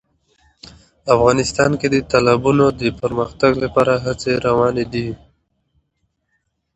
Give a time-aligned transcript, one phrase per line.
[1.15, 5.07] افغانستان کې د تالابونو د پرمختګ لپاره هڅې روانې دي.